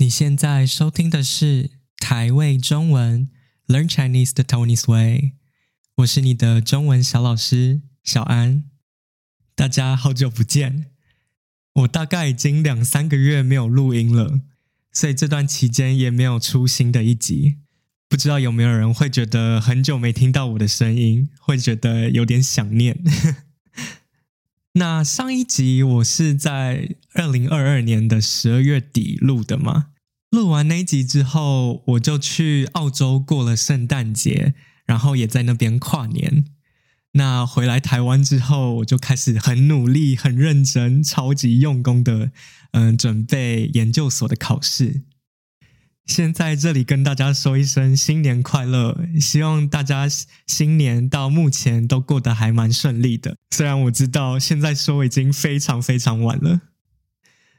[0.00, 3.28] 你现在收听的是台味中文
[3.66, 5.34] Learn Chinese the Tony's Way，
[5.96, 8.64] 我是你的中文小老师小安。
[9.54, 10.86] 大家好久不见，
[11.74, 14.40] 我大概已经两三个月没有录音了，
[14.90, 17.58] 所以这段期间也没有出新的一集。
[18.08, 22.98] 不知道有没有人会觉得很久没听到我的声音，会觉得有点想念。
[24.74, 29.86] 那上一集我是在二零二二年的十二月底录的嘛？
[30.30, 34.54] 录完那一集之后，我就去澳洲过了圣诞节，
[34.86, 36.44] 然后也在那边跨年。
[37.14, 42.30] 那回来台湾之后，我就开始很努力、很认真、超级用功的，
[42.70, 45.02] 嗯，准备研究所的考试。
[46.10, 50.08] 先在这里跟大家说一声新年快乐，希望大家
[50.44, 53.36] 新年到目前都过得还蛮顺利的。
[53.52, 56.62] 虽然我知道现在说已经非常非常晚了。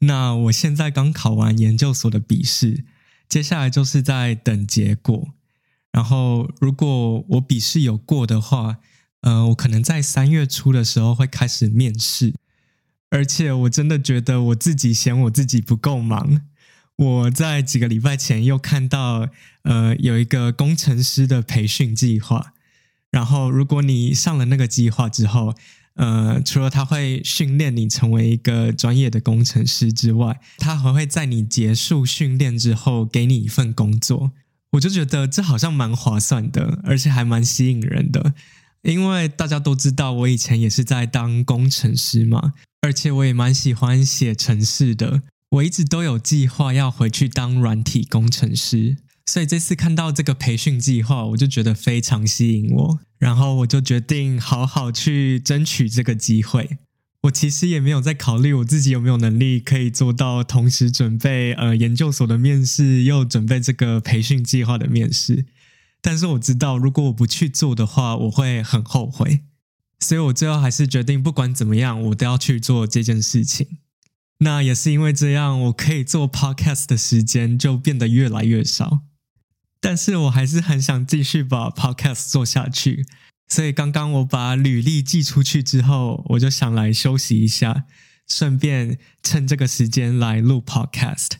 [0.00, 2.84] 那我现在刚考完研究所的笔试，
[3.28, 5.28] 接下来就是在等结果。
[5.92, 8.78] 然后如果我笔试有过的话，
[9.20, 12.34] 呃，我可能在三月初的时候会开始面试。
[13.10, 16.42] 而且我真的觉得我自己嫌我自己不够忙。
[16.96, 19.28] 我在几个礼拜前又看到，
[19.62, 22.52] 呃，有一个工程师的培训计划。
[23.10, 25.54] 然后，如果你上了那个计划之后，
[25.94, 34.32] 呃，除了他会训练你成为一个专业的工程师之外，他还会在你结束训练之后给你一份工作。
[34.70, 38.32] 我就觉得这好像蛮划算的，而且还蛮吸引人的。
[38.82, 45.20] 因为大家都知道，我以前也是在当工程师嘛，而且我也蛮喜欢写程式的。
[45.52, 56.78] 我一直都有计划要回去当软体工程师，所以这次看到这个培训计划，我就觉得非常吸引我，然后我就决定好好去争取这个机会。
[57.24, 65.44] 我其实也没有在考虑我自己有没有能力可以做到同时准备呃研究所的面试，又准备这个培训计划的面试。
[66.00, 69.40] 但是我知道，如果我不去做的话，我会很后悔。
[70.00, 73.68] 所以我最后还是决定，不管怎么样，我都要去做这件事情。
[74.42, 79.02] 那也是因为这样，我可以做 podcast 的时间就变得越来越少。
[79.80, 83.06] 但是我还是很想继续把 podcast 做下去，
[83.48, 87.84] 所以刚刚我把履历寄出去之后，我就想来休息一下，
[88.28, 91.30] 顺便趁这个时间来录 podcast。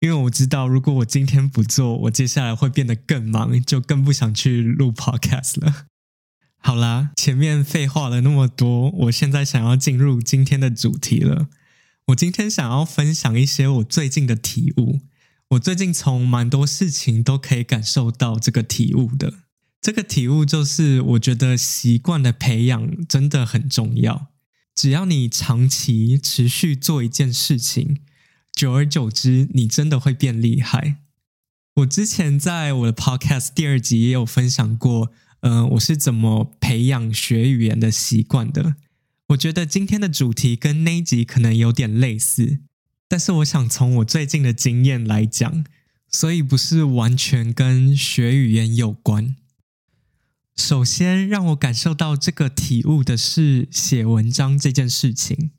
[0.00, 5.86] 因为我知道，如果我今天不做，我接下来会变得更忙，就更不想去录 podcast 了。
[6.60, 11.48] 好啦，前面废话了那么多，我现在想要进入今天的主题了。
[12.08, 15.00] 我今天想要分享一些我最近的体悟。
[15.50, 19.34] 我最近从蛮多事情都可以感受到这个体悟的。
[19.82, 24.28] 这个体悟就是，我觉得习惯的培养真的很重要。
[24.74, 27.98] 只要你长期持续做一件事情，
[28.52, 30.96] 久而久之，你真的会变厉害。
[31.76, 38.76] 我之前在我的 Podcast 第二集也有分享过，嗯、呃，我是怎么培养学语言的习惯的。
[39.28, 42.60] 我觉得今天的主题跟那一集可能有点类似，
[43.06, 45.64] 但是我想从我最近的经验来讲，
[46.08, 49.36] 所以不是完全跟学语言有关。
[50.56, 55.50] 首先让我感受到这个体悟的是写文章这件事情。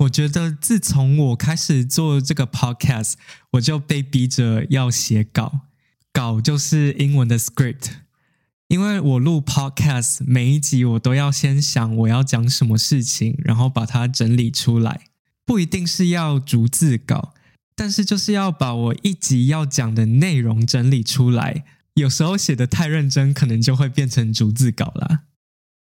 [0.00, 3.14] 我觉得自从我开始做这个 podcast，
[3.52, 5.62] 我就被逼着要写稿，
[6.12, 7.88] 稿就是英文的 script。
[8.68, 15.06] 因为我录 podcast，每一集我都要先想我要讲什么事情，然后把它整理出来。
[15.46, 17.32] 不一定是要逐字稿，
[17.74, 21.64] 但是就是要把我一集要讲的内容整理出来。
[21.94, 25.20] 有时候写得太认真，可能就会变成逐字稿啦。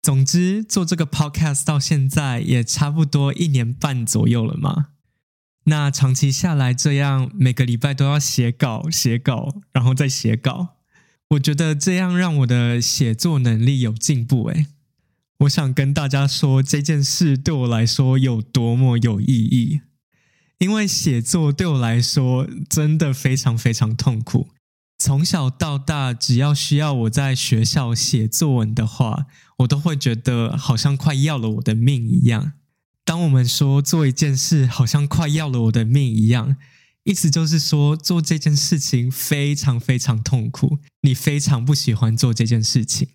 [0.02, 4.88] 总之，做这个 podcast 到现在也差不多一年半左右了嘛。
[5.64, 10.75] 那长期下来这样，每个礼拜都要写稿、写稿，然后再写稿。
[11.36, 14.68] 我觉得这样让我的写作能力有进步诶。
[15.40, 19.82] 我想跟大家说这件事对我来说有多么有意义，
[20.60, 24.50] 因为写作对我来说真的非常非常痛苦。
[24.98, 29.26] 从小到大，只要需要我在学校写作文的话，
[29.58, 32.54] 我都会觉得好像快要了我的命一样。
[33.04, 36.56] 当我们说做一件事好像快要了我的命一样。
[37.06, 43.10] 意思就是说，做这件事情非常非常痛苦，你非常不喜欢做这件事情，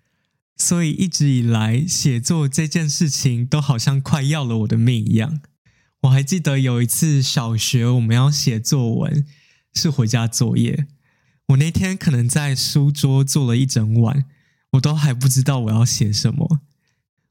[0.55, 5.41] 所以一直以来写作这件事情都好像快要了我的命一样。
[6.03, 9.25] 我还记得有一次小学我们要写作文，
[9.73, 10.87] 是回家作业，
[11.49, 14.23] 我那天可能在书桌坐了一整晚，
[14.71, 16.61] 我都还不知道我要写什么。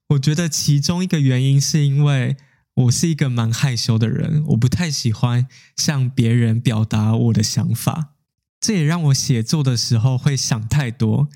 [0.08, 2.36] 我觉得其中一个原因是因为。
[2.80, 5.46] 我是一个蛮害羞的人，我不太喜欢
[5.76, 8.14] 向别人表达我的想法。
[8.60, 11.28] 这也让我写作的时候会想太多，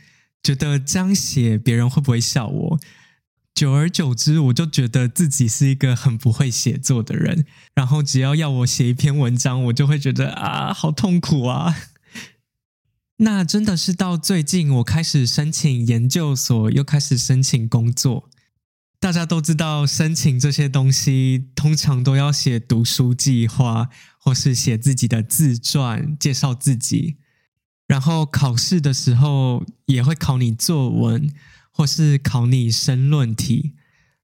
[0.43, 2.81] 觉得这样写别人会不会笑我？
[3.55, 7.47] 久而久之，我就觉得自己是一个很不会写作的人。
[7.75, 11.75] 然后只要要我写一篇文章，我就会觉得啊，好痛苦啊。
[13.19, 18.29] 那真的是到最近，我开始申请研究所，又开始申请工作。
[19.05, 27.19] 大家都知道，申请这些东西通常都要写读书计划，或是写自己的自传，介绍自己。
[27.87, 31.31] 然后考试的时候也会考你作文，
[31.71, 33.75] 或是考你申论题。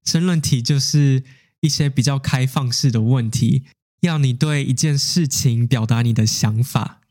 [0.03, 1.23] 申论题就是
[1.59, 3.65] 一些比较开放式的问题，
[3.99, 7.01] 要你对一件事情表达你的想法。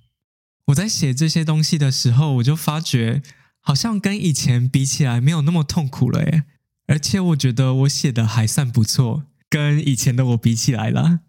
[0.65, 3.23] 我在写这些东西的时候，我就发觉，
[3.61, 6.43] 好像跟以前比起来，没有那么痛苦了耶。
[6.91, 11.21] 而且我觉得我写的还算不错，跟以前的我比起来了。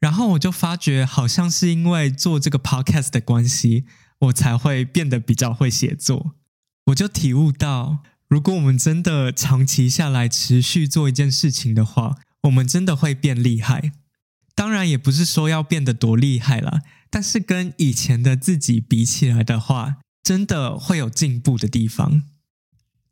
[0.00, 3.84] 然后我就发觉，好像是因为做这个 podcast 的关系，
[4.18, 6.34] 我才会变得比较会写作。
[6.86, 13.92] 我就体悟到，如果我们真的长期下来持续做一件事情的话，我们真的会变厉害。
[14.56, 22.24] 当然，也不是说要变得多厉害啦，但是跟以前的自己比起来的话，真的会有进步的地方。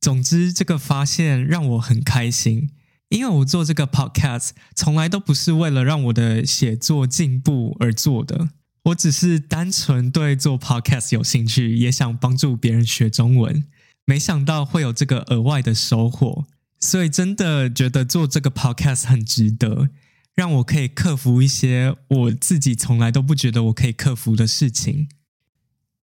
[0.03, 2.71] 总之，这个发现让我很开心，
[3.11, 8.49] 因为我做这个 podcast 从来都不是为了让我的写作进步而做的，
[8.87, 13.65] 我只是单纯对做 podcast 有兴趣，也想帮助别人学中文。
[14.05, 16.47] 没想到会有这个额外的收获，
[16.81, 19.89] 所以真的觉得做这个 podcast 很值得，
[20.35, 25.07] 让我可以克服一些我自己从来都不觉得我可以克服的事情。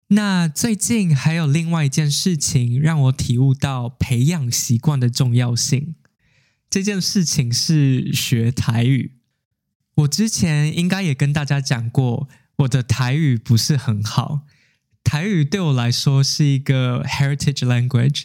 [0.09, 5.95] 那最近还有另外一件事情让我体悟到培养习惯的重要性。
[6.69, 9.13] 这件事情是学台语。
[9.95, 14.41] 我之前应该也跟大家讲过，我的台语不是很好。
[15.03, 18.23] 台语对我来说是一个 heritage language，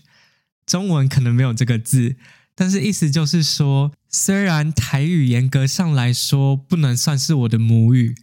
[0.67, 2.17] 中文可能没有这个字，
[2.55, 8.15] 但是意思就是说，虽然台语严格上来说不能算是我的母语。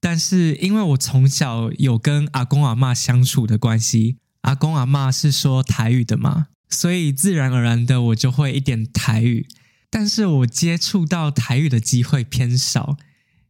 [0.00, 9.46] 但是因为我从小有跟阿公阿嬷相处的关系，阿公阿嬷是说台语的嘛，所以自然而然的我就会一点台语。
[9.90, 12.96] 但是我接触到台语的机会偏少，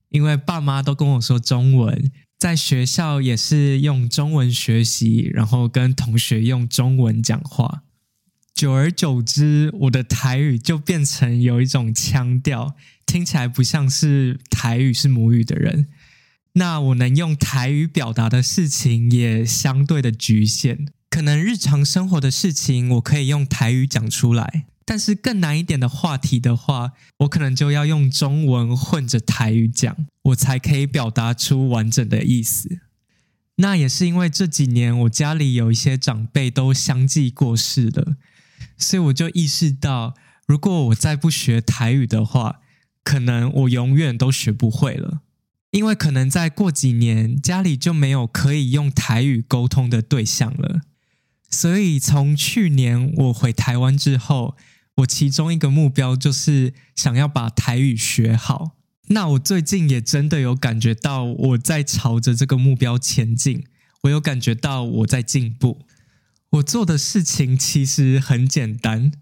[0.08, 7.82] 因为爸妈都跟我说中文，在学校也是用中文学习，然后跟同学用中文讲话。
[8.54, 12.74] 久而久之，我的台语就变成有一种腔调，
[13.04, 15.86] 听起来不像是台语是母语的人。
[16.58, 32.80] 那我能用台语表达的事情也相对的局限，可能日常生活的事情我可以用台语讲出来，但是更难一点的话题的话，我可能就要用中文混着台语讲，我才可以表达出完整的意思。
[33.56, 38.16] 那也是因为这几年我家里有一些长辈都相继过世了，
[38.76, 40.14] 所以我就意识到，
[40.46, 42.60] 如果我再不学台语的话，
[43.04, 45.20] 可能我永远都学不会了。
[45.70, 50.80] 因为可能再过几年，家里就没有可以用台语沟通的对象了，
[51.50, 54.56] 所以从去年我回台湾之后，
[54.96, 58.76] 我其中一个目标就是想要把台语学好。
[59.08, 63.64] 那我最近也真的有感觉到我在朝着这个目标前进，
[64.02, 65.86] 我有感觉到我在进步。
[66.50, 69.12] 我做的事情其实很简单，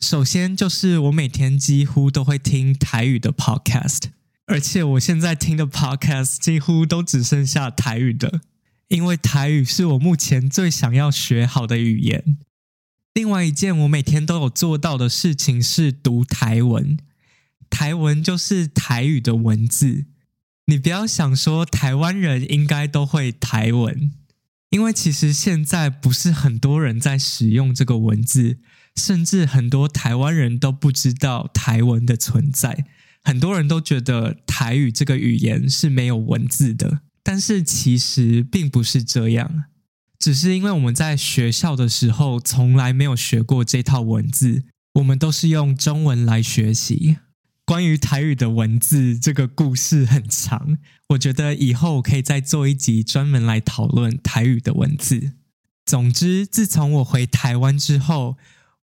[0.00, 4.04] 首先就是我每天几乎都会听台语的 podcast。
[4.50, 8.40] 而且我现在听的 podcast 几乎都只剩下台语的，
[8.88, 12.36] 因为台语是我目前最想要学好的语言。
[13.14, 16.98] 另外一件我每天都有做到的事情是读台文，
[17.70, 20.06] 台文就是台语的文字。
[20.66, 24.10] 你不要想说台湾人应该都会台文，
[24.70, 28.58] 因为其实现在不是很多人在使用这个文字，
[28.96, 32.86] 甚至很多台湾人都不知道台文的存在。
[33.22, 39.64] 很多人都觉得台语这个语言是没有文字的，但是其实并不是这样，
[40.18, 47.18] 只是因为我们在学校的时候从来没有学过这套文字，我们都是用中文来学习。
[47.64, 50.78] 关于台语的文字，这个故事很长，
[51.10, 55.34] 我觉得以后可以再做一集专门来讨论台语的文字。
[55.86, 58.36] 总之，自从我回台湾之后，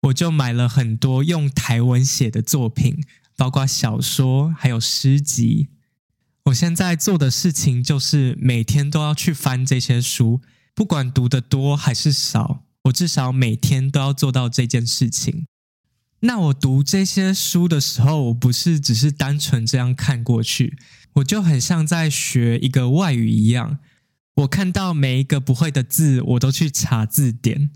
[0.04, 3.04] 我就买了很多用台文写的作品。
[3.38, 5.70] 包括小说，还有诗集。
[6.46, 10.42] 我现在做的事情就是每天都要去翻这些书，
[10.74, 15.46] 不管读得多还是少，我至少每天都要做到这件事情。
[16.22, 20.76] 那我读这些书的时候，我不是只是单纯这样看过去，
[21.14, 23.78] 我就很像在学一个外语一样。
[24.38, 27.70] 我看到每一个不会的字，我都去查字典，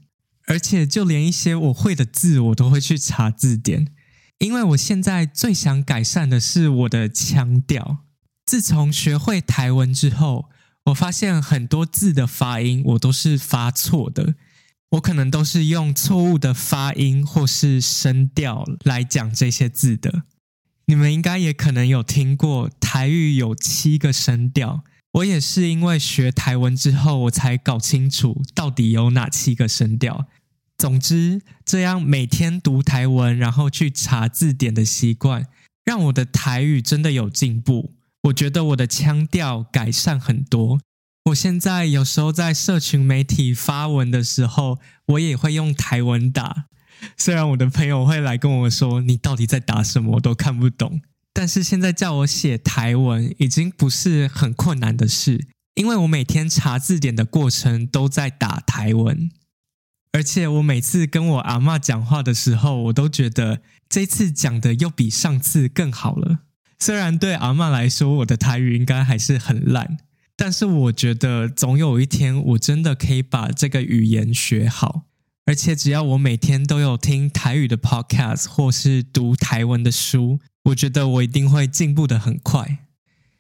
[0.48, 3.94] 而且就连一些我会的字，我都会去查字典。
[4.41, 8.00] 因为我现在最想改善的是我的腔调。
[8.43, 10.50] 自从学会台文之后，
[10.86, 14.33] 我发现很多字的发音我都是发错的。
[14.93, 20.24] 我可能都是用错误的发音或是声调来讲这些字的。
[20.88, 30.25] 你们应该也可能有听过台语有七个声调，我也是因为学台文之后，我才搞清楚到底有哪七个声调。
[30.81, 35.45] 总之，这样每天读台文，然后去查字典的习惯，
[35.85, 37.93] 让我的台语真的有进步。
[38.23, 40.79] 我觉得我的腔调改善很多。
[41.25, 46.65] 我现在有时候在社群媒体发文的时候，我也会用台文打。
[47.15, 50.15] 虽然我的朋友会来跟我说：“你到底在打什么？
[50.15, 51.00] 我都看不懂。”
[51.31, 55.45] 但是现在叫我写台文已经不是很困难的事，
[55.75, 59.29] 因为我每天查字典的过程都在打台文。
[60.13, 66.39] 而且我每次跟我阿嬷讲话的时候，我都觉得这次讲的又比上次更好了。
[66.80, 69.98] 虽然对阿嬷来说，我的台语应该还是很烂。
[70.36, 75.03] 但是我觉得总有一天我真的可以把这个语言学好，
[75.46, 82.80] 而且只要我每天都有听台语的 podcast 或是读台文的书，我觉得我一定会进步的很快。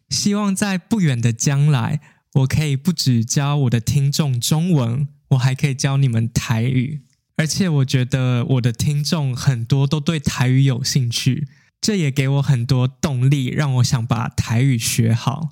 [0.09, 2.01] 希望在不远的将来，
[2.33, 7.01] 我可以不只教我的听众中文，我还可以教你们台语。
[7.35, 11.47] 而且我觉得我的听众很多都对台语有兴趣，
[11.81, 15.49] 这也给我很多动力，让我想把台语学好。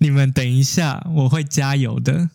[0.00, 2.30] 你们等一下，我会加油的。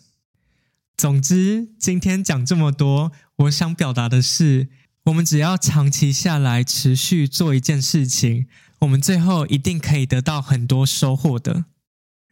[0.96, 4.68] 总之，今天讲这么多，我想表达的是，
[5.04, 8.46] 我们只要长期下来，持续做一件事情，
[8.78, 11.64] 我们最后一定可以得到很多收获的。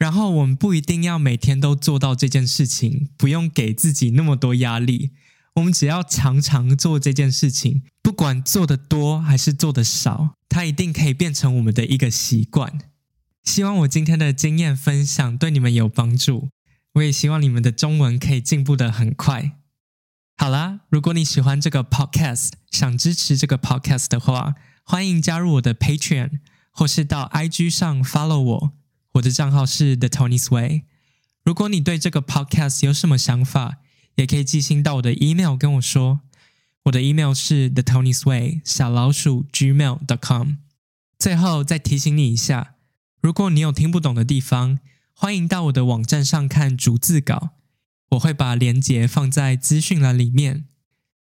[0.02, 5.12] 然后，我们不一定要每天都做到这件事情，不用给自己那么多压力。
[5.54, 12.80] 我们只要常常做这件事情，不管做得多还是做得少，它一定可以变成我们的一个习惯。
[13.44, 16.48] 希望我今天的经验分享对你们有帮助，
[16.94, 19.52] 我也希望你们的中文可以进步得很快。
[20.36, 26.40] 好啦，如果你喜欢这个 podcast，想支持这个 podcast 的话，欢迎加入我的 Patreon，
[26.72, 28.72] 或是到 IG 上 follow 我，
[29.12, 30.84] 我的账号是 The Tony's Way。
[31.44, 33.78] 如果你对这个 podcast 有什么想法，
[34.14, 36.20] 也可以寄信到我的 email 跟我说，
[36.84, 40.52] 我的 email 是 The Tony's Way 小老鼠 gmail.com。
[41.18, 42.74] 最后再提醒你一下。
[43.20, 44.80] 如果你有听不懂的地方，
[45.14, 47.50] 欢迎到我的网站上看逐字稿，
[48.10, 50.66] 我会把连结放在资讯栏里面。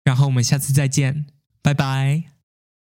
[0.04, 1.26] 然后我们下次再见，
[1.62, 2.35] 拜拜。